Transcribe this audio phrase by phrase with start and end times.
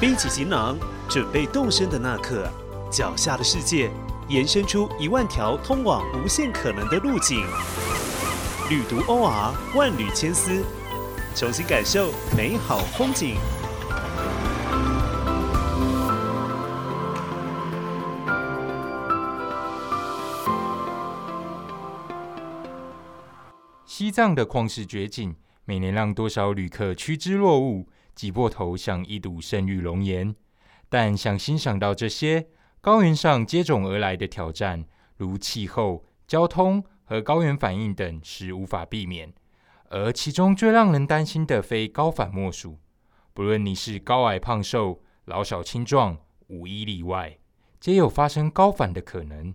[0.00, 0.78] 背起行囊，
[1.10, 2.50] 准备动身的那刻，
[2.90, 3.90] 脚下的世界
[4.28, 7.44] 延伸出一万条通往无限可能的路径。
[8.70, 10.64] 旅途 OR 万缕千丝，
[11.36, 13.36] 重新感受美好风景。
[23.84, 25.36] 西藏的旷世绝景，
[25.66, 27.84] 每年让多少旅客趋之若鹜，
[28.20, 30.36] 挤破头想一睹圣域龙颜。
[30.90, 32.48] 但想欣赏到这些
[32.82, 34.84] 高原上接踵而来的挑战，
[35.16, 39.32] 如气候、交通和高原反应等，是无法避免。
[39.88, 42.78] 而其中最让人担心的，非高反莫属。
[43.32, 47.38] 不论你是高矮胖瘦、老少青壮，无一例外，
[47.80, 49.54] 皆有发生高反的可能。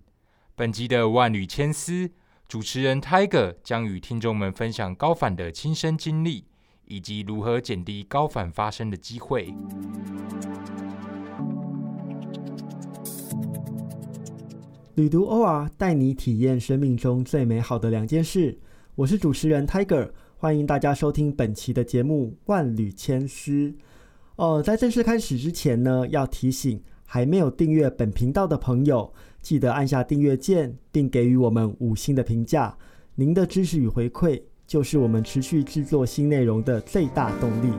[0.56, 2.10] 本集的万缕千丝。
[2.48, 6.46] 主持人 Tiger 将与听众们分享高反的亲身经历，
[6.88, 9.54] 以及如何减低高反发生的机会。
[14.96, 18.58] 旅读 OR 带你体验生命中最美好的两件事。
[18.96, 23.52] 我是主持人 Tiger，欢迎大家收听本期的节目《万缕千丝》。
[24.38, 29.14] 哦，在正式开始之前呢，要提醒还没有订阅本频道的朋友。
[29.42, 32.78] 记得按下订阅键，并给予我们五星的评价。
[33.16, 37.74] 您的支持与回馈，就是我们持续制作新内容的最大动力。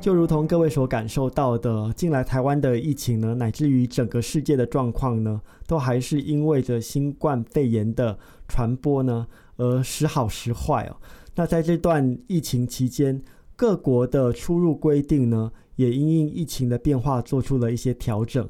[0.00, 9.26] 就如同各位所感受到的，近来台湾的疫情呢，乃至于整个世界的状况呢，都还是因为着新冠肺炎的传播呢，
[9.56, 10.96] 而时好时坏哦。
[11.34, 13.20] 那在这段疫情期间，
[13.54, 15.52] 各国的出入规定呢？
[15.76, 18.46] 也因应疫情的变化做出了一些调整，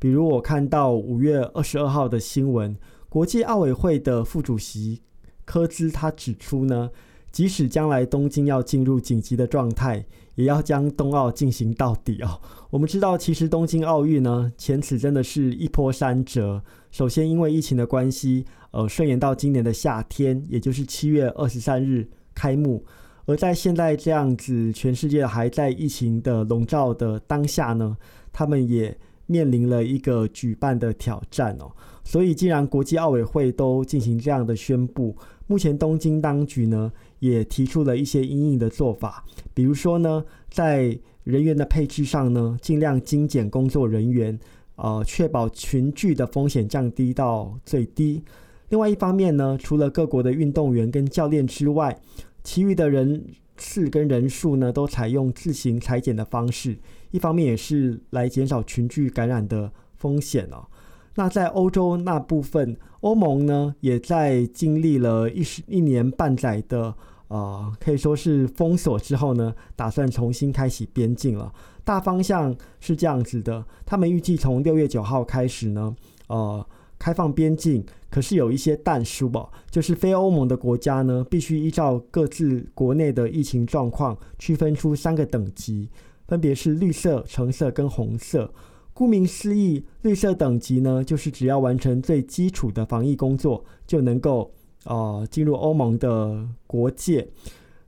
[0.00, 2.76] 比如我看到五月二十二号的新闻，
[3.12, 5.02] 国际奥委会的副主席
[5.44, 6.88] 科兹他指出呢，
[7.30, 10.02] 即使将来东京要进入紧急的状态，
[10.34, 12.40] 也要将冬奥进行到底哦。
[12.70, 16.62] 我们知道，其实东京奥运呢，前此真的是一波三折。
[16.90, 22.82] 首先，因为疫情的关系，呃，顺延到今年的夏天，也就是七月二十三日开幕。
[23.26, 27.94] 而在现在这样子，全世界还在疫情的笼罩的当下呢，
[28.32, 28.96] 他们也
[29.26, 31.70] 面临了一个举办的挑战哦。
[32.04, 39.24] 所以，既然国际奥委会都进行这样的宣布，目前东京当局呢也提出了一些应应的做法，
[39.54, 44.38] 比如说呢，在人员的配置上呢，尽量精简工作人员，
[44.76, 48.22] 呃，确保群聚的风险降低到最低。
[48.70, 52.00] 另外一方面呢，除了各国的运动员跟教练之外，
[52.42, 53.24] 其余的人
[53.56, 56.76] 次跟人数呢，都采用自行裁剪的方式，
[57.12, 60.66] 一方面也是来减少群聚感染的风险哦。
[61.14, 66.94] 那在欧洲那部分，欧盟呢也在经历了一十一年半载的
[67.28, 71.52] 呃，可以说是封锁之后呢，打算重新开启边境了。
[71.84, 75.94] 大方向是这样子的，他们预计从六月九号开始呢，
[76.28, 76.66] 呃。
[76.98, 85.88] 开放边境，可是有一些但书吧，就是非欧盟的国家呢，必须依照各自国内的疫情状况，区分出三个等级，
[86.28, 88.48] 分别是绿色、橙色跟红色。
[88.94, 94.52] 顾名思义，绿色等级呢，就是只要完成最基础的防疫工作，就能够
[94.84, 97.28] 呃进入欧盟的国界。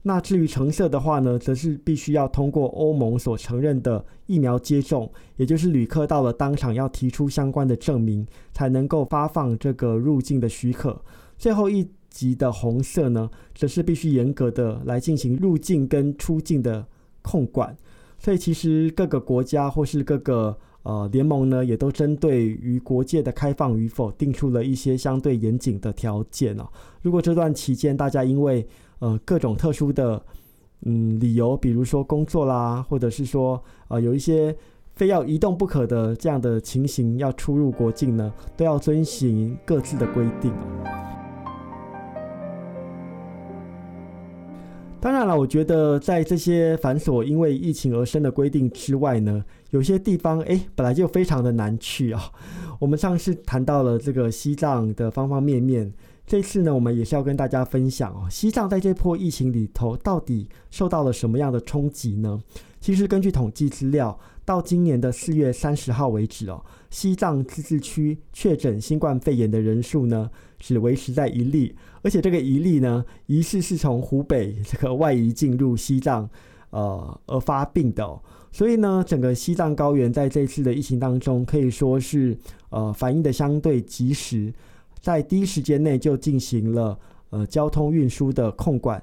[0.06, 11.00] 那至于橙色的话呢，则是必须要通过欧盟所承认的疫苗接种，也就是旅客到了当场要提出相关的证明，才能够发放这个入境的许可。
[11.38, 16.86] 最后一级的红色呢，则是必须严格的来进行入境跟出境的
[17.22, 17.74] 控管。
[18.18, 26.66] 所以其实各个国家或是各个呃联盟呢，也都针对于国界的开放与否，定出了一些相对严谨的条件哦。
[27.02, 28.64] 如果这段期间大家因为
[29.00, 30.22] 呃，各种特殊的
[30.82, 34.56] 嗯理由，比如说工作啦，或者是说呃有一些
[34.94, 40.52] 非要移动不可的这样的情形，要出入国境呢，都要遵循各自的规定。
[45.04, 52.32] 当然了，我觉得在这些繁琐因为疫情而生的规定之外呢，有些地方哎本来就非常的难去啊。
[52.78, 55.92] 我们上次谈到了这个西藏的方方面面。
[56.26, 62.40] 这次呢，我们也是要跟大家分享哦，西藏在这波疫情里头到底受到了什么样的冲击呢？
[62.80, 76.28] 其实根据统计资料，到今年的四月三十号为止哦，西藏自治区确诊新冠肺炎的人数呢，只维持在一例，而且这个一例呢，疑似是从湖北这个外移进入西藏，
[76.70, 78.20] 呃，而发病的。
[78.52, 82.36] 所以呢，整个西藏高原在这次的疫情当中，可以说是
[82.68, 84.52] 呃反应的相对及时。
[85.00, 86.98] 在第一时间内就进行了
[87.30, 89.02] 呃交通运输的控管，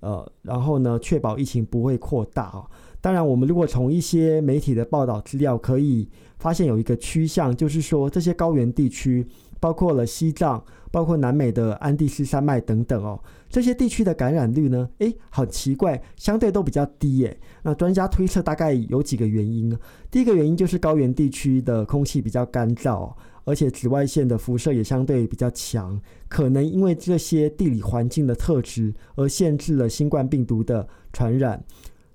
[0.00, 2.68] 呃，然后呢，确保疫情不会扩大哦。
[3.00, 6.08] 当然，我们如果从一些媒体的报道资料可以
[6.38, 9.26] 发现有一个趋向，就是说这些高原地区，
[9.58, 13.18] 包括了西藏，包括南美的安第斯山脉等等哦，
[13.48, 17.38] 这些地区的感染率呢，诶，很奇怪，相对都比较低耶。
[17.62, 19.76] 那专家推测大概有几个原因，
[20.10, 23.12] 第一个原因就是高原地区的空气比较干燥。
[23.44, 25.98] 而且紫外线的辐射也相对比较强，
[26.28, 31.64] 可能因为这些地理环境的特质而限制了新冠病毒的传染。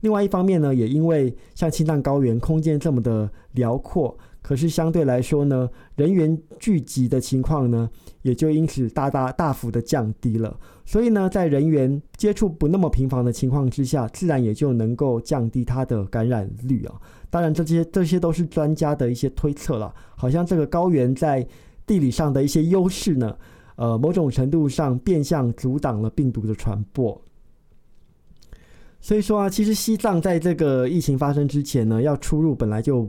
[0.06, 7.90] 另外一方面呢，也因为像青藏高原空间这么的辽阔，可是相对来说呢，人员聚集的情况呢，
[8.22, 10.56] 也就因此大大大幅的降低了。
[10.86, 17.02] 所以呢，在人员接触不那么频繁的情况之下，自然也就能够降低它的感染率啊。
[17.31, 19.92] 当然，这些这些都是专家的一些推测了。
[20.16, 21.44] 好像这个高原在
[21.88, 23.36] 地理上的一些优势呢，
[23.75, 27.19] 呃，某种程度上变相阻挡了病毒的传播。
[29.06, 33.07] 所以说啊，其实西藏在这个疫情发生之前呢，要出入本来就。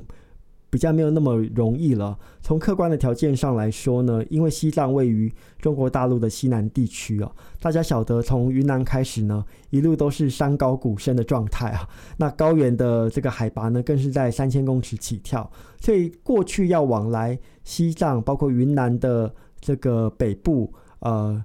[0.69, 2.19] 比较没有那么容易了。
[2.43, 11.89] 从客观的条件上来说呢，因为西藏位于中国大陆的西南地区啊，大家晓得从云南开始呢，一路都是山高谷深的状态啊。
[12.19, 15.49] 那高原的这个海拔呢，更是在三千公尺起跳，
[15.81, 21.43] 所以过去要往来西藏，包括云南的这个北部，呃，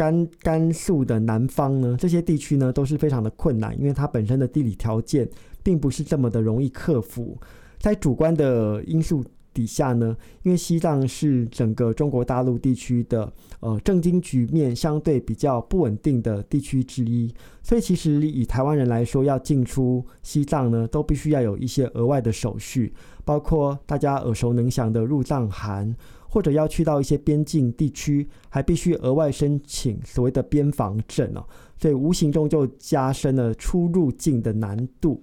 [0.00, 5.28] 甘甘肃的南方呢，这些地区呢，都是非常的困难，因为它本身的地理条件
[5.62, 7.36] 并不是这么的容易克服。
[7.78, 13.30] 在主观的因素底下呢，因为西藏是整个中国大陆地区的
[13.60, 17.30] 呃政经局面相对比较不稳定的地区之一，
[17.62, 25.94] 所以其实以台湾人来说，要进出西藏呢，都必须要有一些额外的手续，包括大家耳熟能详的入藏函，
[26.30, 31.44] 或者要去到一些边境地区，还必须额外申请所谓的边防证哦，
[31.76, 35.20] 所以无形中就加深了出入境的难度。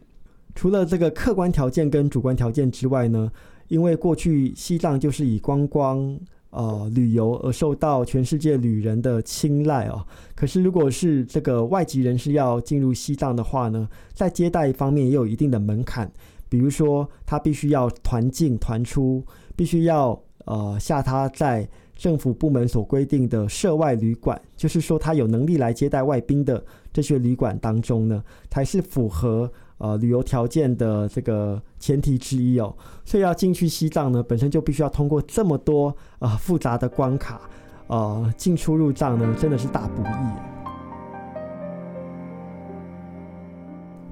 [0.53, 3.31] 除了这个客观条件跟主观条件之外呢，
[3.69, 6.19] 因为过去西藏就是以观光
[6.49, 10.05] 呃旅游而受到全世界旅人的青睐哦。
[10.35, 16.11] 可是如果是这个外籍人士要进入西藏的话呢，在接待方面也有一定的门槛，
[16.49, 19.23] 比如说他必须要团进团出，
[19.55, 29.51] 必须要呃下他在政府部门所规定的涉外旅馆，就是说他有能力来接待外宾的这些旅馆当中呢，才是符合。
[29.79, 37.41] 呃，旅游条件的这个前提之一哦，所以要进去西藏呢，本身就必须要通过这么多啊复杂的关卡，
[37.85, 40.56] 呃，进出入藏呢，真的是大不易。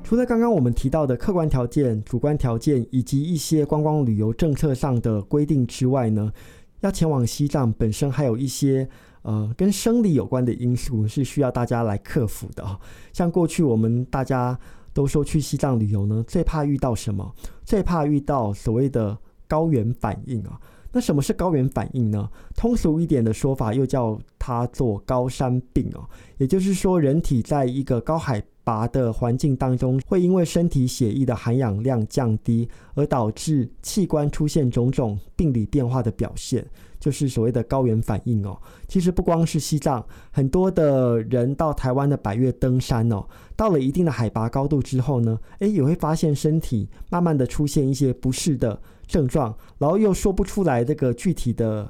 [0.05, 6.31] 除了刚刚我们提到的客观条件、主观条件以及一些观光旅游政策上的规定之外呢，
[6.81, 8.87] 要前往西藏本身还有一些
[9.23, 12.79] 呃跟生理有关的因素是需要大家来克服的哦，
[13.13, 14.57] 像过去我们大家。
[14.93, 17.35] 都说去西藏旅游呢，最怕遇到什么？
[17.65, 20.57] 最怕遇到所谓的高原反应啊。
[20.93, 22.29] 那什么是高原反应呢？
[22.55, 26.09] 通俗一点的说法，又叫它做高山病哦。
[26.37, 36.65] 也就是说，人体在一个高海拔的环境当中，会因为身体血液的含氧量降低，而导致器官出现种种病理变化的表现。
[36.99, 43.23] 就是所谓的高原反应哦，其实不光是西藏，很多的人到台湾的百越登山哦，
[43.55, 51.87] 到了一定的海拔高度之后呢，诶，也会发现身体慢慢的出现一些不适的症状，然后又说不出来这个具体的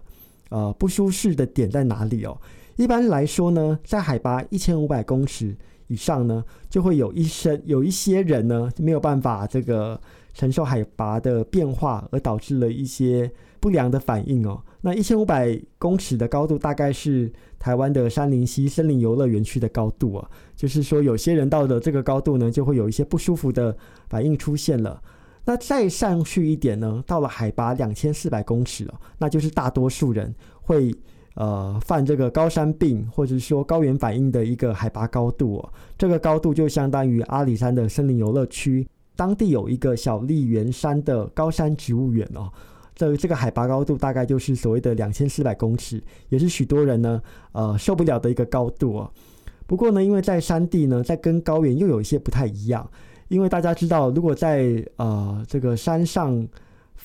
[0.49, 2.37] 呃不舒适的点在哪里哦。
[2.75, 5.55] 一般来说呢，在海拔一千五百公尺
[5.87, 9.99] 以上呢，就会有一些有一些人呢没有办法这个
[10.33, 13.31] 承受海拔的变化，而导致了一些。
[13.57, 23.75] 不良的反应哦，那一千五百公尺的高度大概是台湾的山林溪森林游乐园区的高度啊，就是说有些人到了这个高度呢，就会有一些不舒服的
[24.07, 25.01] 反应出现了。
[25.45, 30.93] 那再上去一点呢，到了海拔两千四百公尺了，那就是大多数人会
[31.35, 35.73] 呃犯这个高山病或者说高原反应的一个海拔高度哦。
[35.97, 42.51] 这个高度就相当于阿里山的森林游乐区，当地有一个小笠原山的高山植物园哦。
[42.95, 49.11] 这这个海拔高度大概就是所谓的两千四百公尺，也是许多人呢呃受不了的一个高度哦。
[49.67, 52.89] 不过呢，因为在山地呢，在跟高原又有一些不太一样，
[53.27, 56.47] 因为大家知道，如果在呃这个山上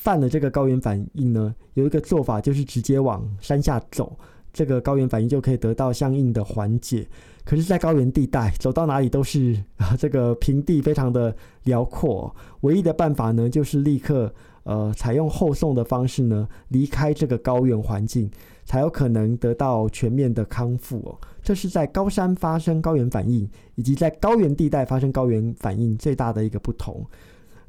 [0.00, 4.16] 犯了这个高原反应呢，有一个做法就是直接往山下走，
[4.50, 7.07] 这个高原反应就可以得到相应的缓解。
[7.45, 14.33] 可是，在高原地带，走到哪里都是啊这个平地，非常的辽阔，唯一的办法呢，就是立刻。
[14.62, 18.30] 呃采用后送的方式呢离开这个高原环境，
[18.66, 21.19] 才有可能得到全面的康复哦。
[21.42, 27.04] 这是在高山发生高原反应，以及在高原地带发生高原反应最大的一个不同。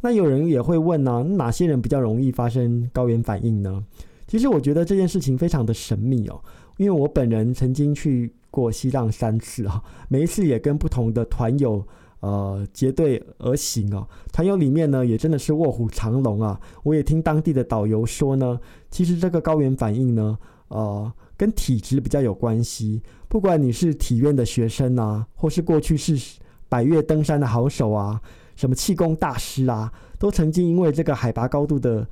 [0.02, 3.84] 那有人也会问呢，哪些人比较容易发生高原反应呢？
[4.28, 6.42] 其实我觉得这件事情非常的神秘哦，
[6.78, 11.86] 因为我本人曾经去过西藏三次啊，每一次也跟不同的团友
[12.22, 14.08] 呃结队而行哦。
[14.32, 16.60] 团友里面呢，也真的是卧虎藏龙啊。
[16.84, 20.38] 我也听当地的导游说呢，其实这个高原反应呢，
[20.70, 23.02] 呃，跟体质比较有关系。
[23.28, 26.40] 不管你是体院的学生啊，或是过去是
[26.70, 28.22] 百越登山的好手啊。
[28.56, 32.08] 什么气功大师啊，都曾经因为这个海拔高度的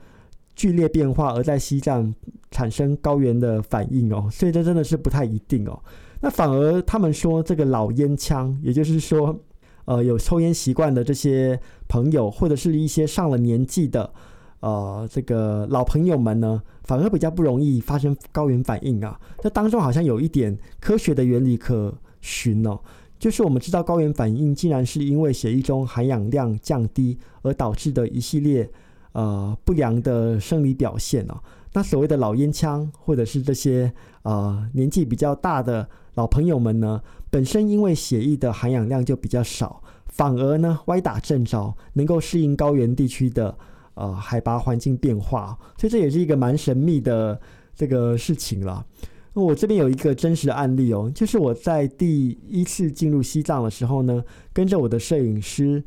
[0.55, 2.13] 剧烈变化而在西藏
[2.51, 5.79] 产生高原的反应哦，所以这真的是不太一定哦。
[6.22, 9.39] 那反而他们说这个老烟枪，也就是说，
[9.86, 14.12] 呃，有抽烟习惯的这些朋友，或者是一些上了年纪的
[14.60, 19.17] 呃这个老朋友们呢，反而比较不容易发生高原反应啊。
[19.41, 22.77] 这当中好像有一点科学的原理可循哦。
[23.19, 28.67] 就是我们知道高原反应竟然是因为血液中含氧量降低而导致的一系列
[29.11, 31.38] 呃不良的生理表现哦。
[31.73, 43.55] 那所谓的老烟枪或者是这些呃年纪比较大的老朋友们呢，本身因为血液的含氧量就比较少，反而呢歪打正着，能够适应高原地区的
[43.93, 47.39] 呃海拔环境变化，所以这也是一个蛮神秘的
[47.75, 48.85] 这个事情了。
[49.33, 55.83] 那我这边有一个真实的案例哦，就是我在第一次进入西藏的时候呢，跟着我的摄影师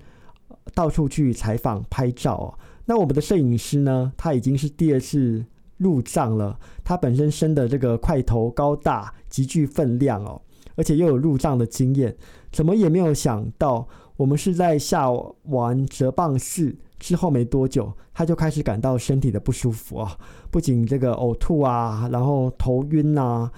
[0.74, 2.54] 到处去采访拍照哦。
[2.84, 5.44] 那我们的摄影师呢，他已经是第二次
[5.78, 10.40] 入藏了，他本身生的这个块头高大，极具分量哦，
[10.76, 12.16] 而且又有入藏的经验，
[12.52, 15.10] 怎么也没有想到，我们是在下
[15.44, 16.76] 完折棒式。
[16.98, 20.16] 之后没多久，他就开始感到身体的不舒服啊，
[20.52, 23.50] 不仅这个呕吐啊，然后头晕呐，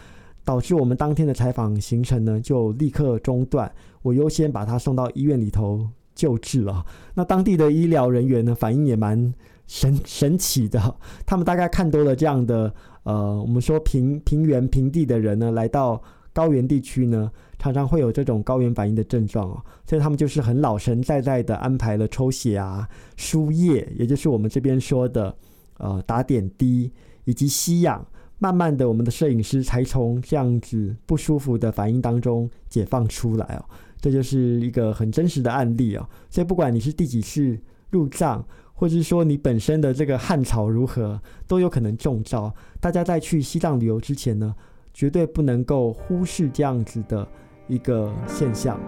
[0.47, 3.71] 导致我们当天的采访行程呢就立刻中断。
[4.01, 6.83] 我优先把他送到医院里头救治了。
[7.13, 9.35] 那当地的医疗人员呢，反应也蛮
[9.67, 10.97] 神 神奇的，
[11.27, 16.01] 他们大概看多了这样的呃，我们说平平原平地的人呢，来到
[16.35, 17.31] 高原地区呢。
[17.57, 22.87] 常常会有这种高原反应的症状哦，所以他们就是很老神在在的安排了抽血啊、
[23.17, 25.35] 输液，也就是我们这边说的
[25.79, 26.93] 呃打点滴
[27.25, 28.07] 以及吸氧，
[28.38, 33.64] 慢慢的我们的摄影师才从这样子不舒服的反应当中解放出来哦，
[33.99, 36.07] 这就是一个很真实的案例哦。
[36.29, 42.55] 所以不管你是第几次入藏，或者是说你本身的这个汗潮如何，都有可能中招。
[42.79, 44.55] 大家在去西藏旅游之前呢，
[44.95, 47.29] 绝对不能够忽视这样子的。
[47.67, 48.79] 一个现象。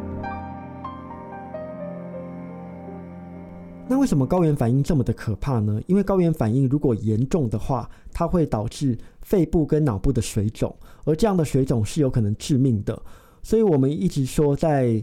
[3.88, 5.80] 那为什么高原反应这么的可怕呢？
[5.86, 13.02] 因为高原反应如果严重的话，它会导致肺部跟脑部的水肿，而这样的水肿是有可能致命的。
[13.42, 15.02] 所以我们一直说，在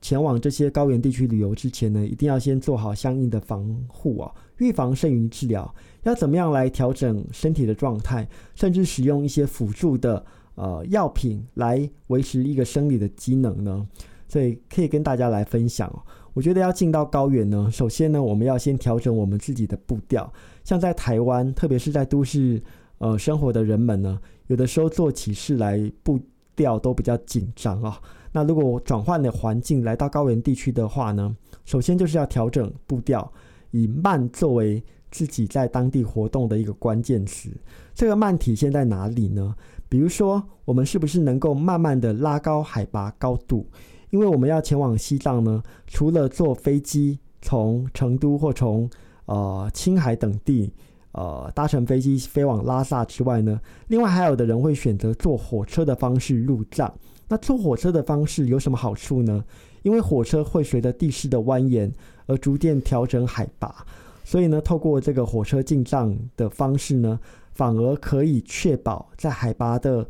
[0.00, 5.74] 前往这些高原地区旅游之前呢，一定要先做好相应的防护啊，预防胜于治疗。
[6.04, 10.24] 要怎么样来调整身体的状态，甚至使用一些辅助的。
[10.60, 13.88] 呃，药品来维持一个生理的机能呢，
[14.28, 15.90] 所以可以跟大家来分享。
[16.34, 20.30] 我觉得要进到高原呢，首先呢，我们要先调整我们自己的步调。
[20.62, 22.62] 像在台湾，特别是在都市
[22.98, 26.20] 呃生活的人们呢，有的时候做起事来步
[26.54, 27.98] 调都比较紧张啊。
[28.30, 33.32] 那如果转换了环境来到高原地区的话呢，首先就是要调整步调，
[33.70, 37.48] 以慢作为自己在当地活动的一个关键词。
[37.94, 39.54] 这个慢体现在哪里呢？
[39.90, 43.66] 比如说，我们是不是能够慢慢的拉高海拔高度？
[44.10, 48.88] 因为我们要前往西藏呢，除了坐飞机从成都或从
[49.26, 50.72] 呃青海等地
[51.10, 56.92] 呃搭乘飞机飞往拉萨之外呢，另外还有的人会选择坐火车的方式入藏。
[57.26, 59.44] 那坐火车的方式有什么好处呢？
[59.82, 61.90] 因为火车会随着地势的蜿蜒
[62.26, 63.84] 而逐渐调整海拔，
[64.22, 67.18] 所以呢，透过这个火车进藏的方式呢。
[67.52, 70.08] 反而可以确保在海拔的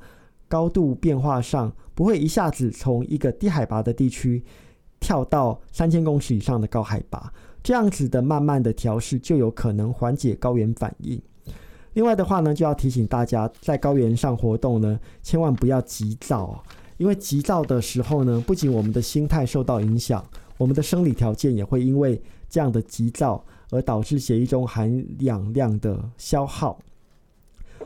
[0.49, 4.43] 高度变化上，不会一下子从一个低海拔的地区
[4.99, 7.33] 跳到三千公尺以上的高海拔。
[7.63, 11.21] 这样子的慢慢的调试，就有可能缓解高原反应。
[11.93, 16.65] 另外的话呢，就要提醒大家，在高原上活动呢，千万不要急躁，
[16.97, 20.25] 因为急躁的时候呢，不仅我们的心态受到影响，
[20.57, 26.79] 我们的生理条件也会因为这样的急躁而导致血液中含氧量的消耗。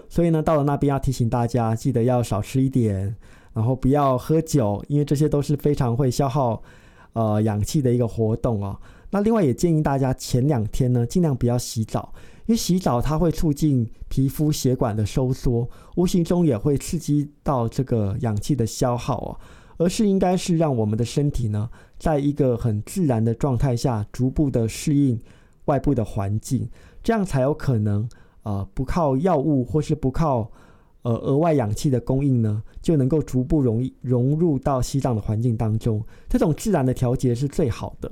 [0.08, 3.14] 所以呢，到了那边要提醒大家，记得要少吃一点，
[3.52, 6.62] 然后不要喝酒，因为这些都是非常会消耗
[7.14, 8.78] 呃氧气的一个活动哦。
[9.10, 12.12] 那另外也建议大家前两天呢，尽量不要洗澡，
[12.46, 19.38] 因为洗澡它会促进皮肤血管的收缩，无形中也会刺激到这个氧气的消耗哦，
[19.76, 25.20] 而是应该是让我们的身体呢，在一个很自然的状态下，逐步的适应
[25.66, 26.68] 外部的环境，
[27.02, 28.08] 这样才有可能
[28.44, 30.50] 呃不靠药物或是不靠
[31.02, 38.10] 呃额外氧气的供应呢，就能够逐步融融入到西藏的环境当中，这种自然的调节是最好的。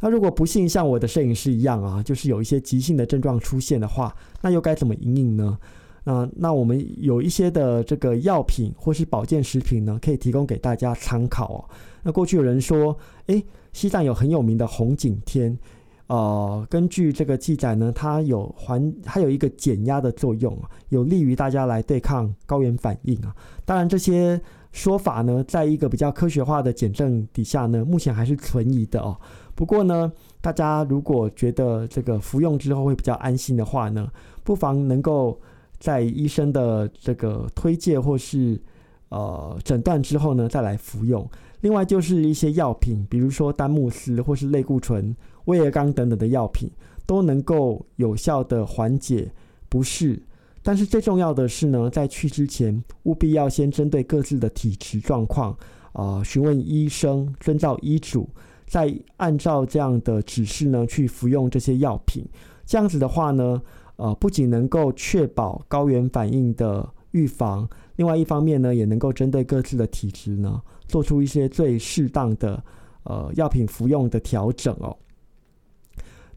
[0.00, 5.58] 那如果不幸像我的摄影师一样啊，就是有一些急性的症状出现的话，那又该怎么应应呢？
[6.04, 11.64] 啊，那我们有一些的这个药品或是保健食品呢，可以提供给大家参考哦。
[12.02, 12.96] 那过去有人说，
[13.26, 15.58] 诶，西藏有很有名的红景天，
[16.08, 23.34] 呃，根据这个记载呢，它有还还有一个减压的作用啊，有利于大家来对抗高原反应啊。
[23.64, 24.40] 当然这些
[24.72, 29.16] 说法呢，在一个比较科学化的检证底下呢，目前还是存疑的哦。
[29.54, 30.10] 不过呢，
[30.40, 34.10] 大家如果觉得这个服用之后会比较安心的话呢，
[34.42, 35.38] 不妨能够
[35.78, 38.58] 在医生的这个推荐或是
[39.10, 41.28] 呃诊断之后呢，再来服用。
[41.60, 45.14] 另外就是一些药品，比如说丹木斯或是类固醇、
[45.48, 46.70] 威尔刚等等的药品，
[47.06, 49.30] 都能够有效的缓解
[49.68, 50.22] 不适。
[50.62, 55.56] 但是最重要的是呢，在去之前，务必要先针对各自的体质状况
[55.92, 58.28] 啊，询问医生，遵照医嘱。
[58.66, 62.22] 再按照这样的指示呢，去服用这些药品，
[62.66, 63.62] 这样子的话呢，
[63.96, 72.62] 呃，不仅能够确保高原反应的预防，另外一方面呢，也能够针对各自的体质呢，做出一些最适当的
[73.04, 74.94] 呃药品服用的调整哦。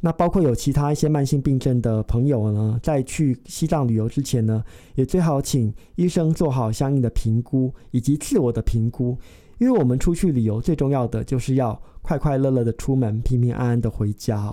[0.04, 4.64] 那包括有其他一些慢性病症的朋友呢，在去西藏旅游之前呢，
[4.96, 9.16] 也最好请医生做好相应的评估以及自我的评估。
[9.60, 14.52] 因为我们出去旅游，最重要的就是要快快乐乐的出门，平平安安的回家。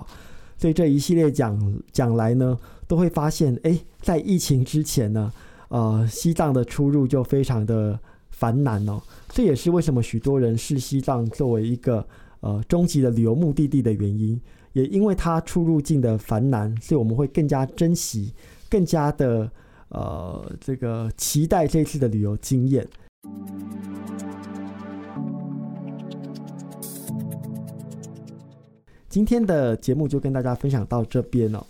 [0.55, 2.55] 所以这一系列讲讲来呢，
[2.87, 5.33] 都会发现，哎，在疫情之前呢，
[5.69, 9.01] 呃，西藏的出入就非常的繁难哦。
[9.29, 12.07] 这也是为什么许多人视西藏作为一个
[12.41, 14.39] 呃终极的旅游目的地的原因。
[14.73, 18.33] 也因为它出入境的繁难，所以我们会更加珍惜，
[18.69, 19.49] 更加的
[19.89, 22.87] 呃这个期待这次的旅游经验。
[29.09, 31.65] 今天的节目就跟大家分享到这边了。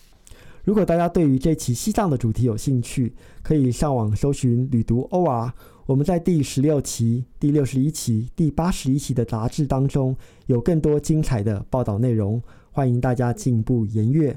[0.65, 5.51] 如果大家对于这期西藏的主题有兴趣，可以上网搜寻“旅读 OR”。
[5.85, 12.39] 我们在第十六期、第六十一期、第八十一期的杂志当中，有更多精彩的报道内容，
[12.79, 14.33] 欢迎大家进一步研阅。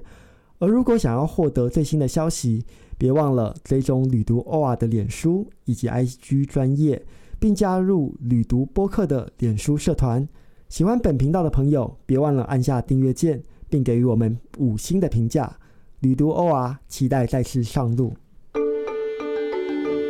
[0.59, 2.66] 而如果想要获得最新的消息，
[2.98, 7.00] 别忘了追踪“旅读 OR” 的脸书以及 IG 专业，
[7.38, 10.28] 并加入“旅读播客”的脸书社团。
[10.68, 15.57] 喜欢本频道的朋友，别忘了按下订阅键，并给予我们五星的评价。
[16.00, 18.12] 旅途 OR，期待再次上路。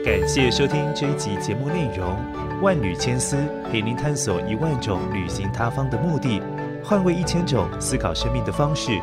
[0.03, 2.17] 感谢收听这一集节目内容。
[2.63, 3.37] 万缕千丝
[3.71, 6.41] 陪您探索一万种旅行他方的目的，
[6.85, 9.01] 换位一千种思考生命的方式。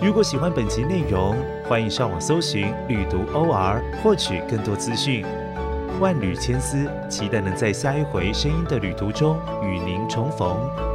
[0.00, 1.36] 如果喜欢本集内容，
[1.68, 5.24] 欢迎上网搜寻旅读 OR，获取更多资讯。
[6.00, 10.91] 万缕千丝，期待能在下一回声音的旅途中与您重逢。